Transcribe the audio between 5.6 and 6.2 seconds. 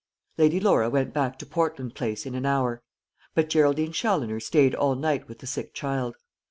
child.